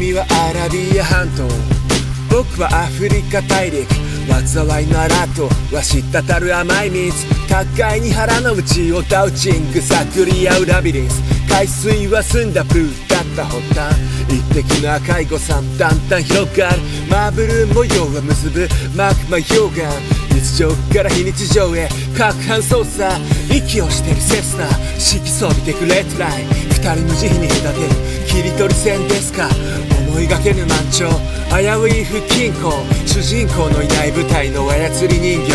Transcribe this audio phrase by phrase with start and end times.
[0.00, 1.44] 君はアラビア半島
[2.32, 3.84] 僕はアフリカ大陸
[4.48, 5.44] 災いのアラート
[5.76, 6.00] は滴
[6.40, 7.12] る甘い蜜
[7.46, 11.20] 高いに腹の内をダウチング探り合うラビリンス
[11.52, 13.94] 海水は澄んだブーだった発端。
[14.30, 16.78] 一滴の赤い誤算だんだん広がる
[17.10, 19.90] マーブル模様は結ぶマグマ溶岩
[20.32, 23.12] 日常から非日常へ各班操作
[23.52, 24.64] 息をしてるセスナ
[24.98, 26.44] 色素見てくレッドライ。
[26.44, 28.10] ン二人の慈悲に隔てる。
[28.30, 29.48] 切り取り線ですか
[30.22, 31.08] いがけぬ満潮
[31.50, 32.72] 危うい不均衡。
[33.06, 35.52] 主人公のいない舞台の操り人形。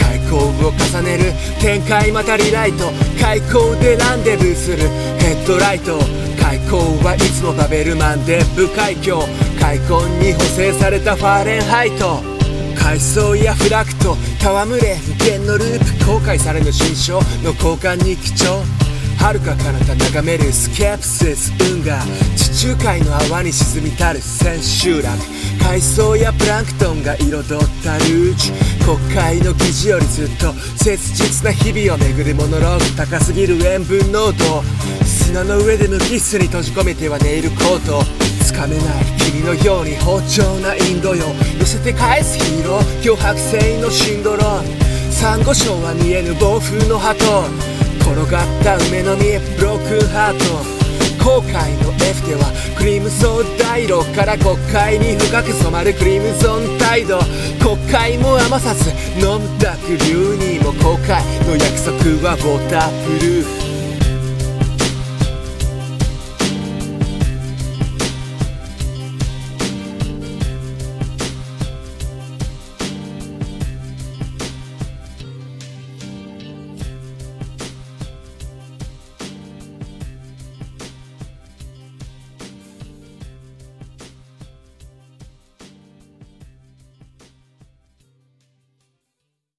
[0.00, 2.90] 開口を重ねる展開またリライト。
[3.20, 4.88] 開口でランデブーする。
[5.18, 5.98] ヘッドライト。
[6.40, 9.20] 開口はいつもバベルマンで部海峡。
[9.60, 12.22] 開口に補正されたファーレンハイト。
[12.74, 14.16] 海藻やフラクト。
[14.40, 18.62] 戯れ無限のループ後悔されぬ新章の交換に貴重。
[19.18, 22.00] 遥か彼方眺めるスケプシス運河。
[22.60, 25.16] 地中海の泡に沈みたる千秋楽
[25.64, 27.46] 海藻やプランクトンが彩っ
[27.82, 28.52] たルーチ
[28.84, 34.62] 国会の記事よりずっと切実な日々を巡るモノローグ高すぎる塩分濃度
[35.06, 38.04] 砂の上で無機質に閉じ込めてはネイルコート
[38.44, 38.84] つかめない
[39.32, 41.24] 君のように包丁なインドよ
[41.58, 47.16] 寄せて返すヒーロー脅迫性のシンドロームサンゴ礁は見えぬ暴風の鳩
[48.00, 50.79] 転がった梅の実ブロークンハート
[52.30, 57.18] てはクリムゾン大路から国会に深く染まるクリムゾン態度。
[57.58, 63.40] 国会も余さず飲む濁流にも後悔の約束はウォータープル。
[63.40, 63.69] ーフ